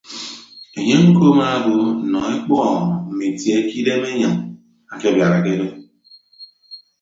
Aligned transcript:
Enye 0.77 0.95
ñko 1.05 1.23
amaabo 1.31 1.75
nọ 2.09 2.19
ekpәho 2.33 2.71
mme 3.09 3.23
itie 3.31 3.55
ke 3.67 3.75
idem 3.81 4.03
enyin 4.11 4.35
akebiarake 4.93 5.53
do. 5.59 5.67